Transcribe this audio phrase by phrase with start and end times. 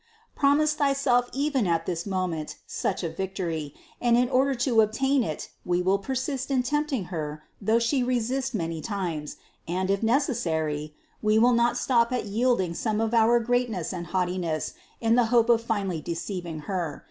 [0.35, 5.51] Promise thyself even at this moment such a victory; and in order to obtain it
[5.63, 9.37] we will persist in tempting Her though She resist many times,
[9.67, 14.73] and, if necessary, we will not stop at yielding some of our greatness and haughtiness,
[14.99, 16.99] in the hope of finally deceiving Her.